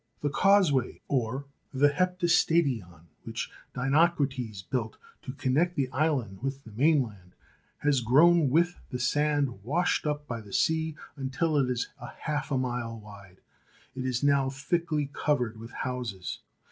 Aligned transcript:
The 0.21 0.31
cause 0.31 0.71
way, 0.71 0.99
or 1.07 1.45
the 1.71 1.89
Heptastadion 1.89 3.01
which 3.23 3.51
Dinocrates 3.75 4.63
built 4.63 4.97
to 5.21 5.33
connect 5.33 5.75
the 5.75 5.91
island 5.91 6.41
with 6.41 6.63
the 6.63 6.71
mainland, 6.71 7.33
has 7.83 8.01
grown 8.01 8.49
with 8.49 8.79
the 8.89 8.97
sand 8.97 9.63
washed 9.63 10.07
up 10.07 10.25
by 10.25 10.41
the 10.41 10.53
sea 10.53 10.95
until 11.15 11.55
it 11.55 11.69
is 11.69 11.89
half 12.21 12.49
a 12.49 12.57
mile 12.57 12.99
wide. 12.99 13.41
It 13.93 14.07
is 14.07 14.23
now 14.23 14.49
thickly 14.49 15.07
covered 15.13 15.59
with 15.59 15.69
houses. 15.69 16.39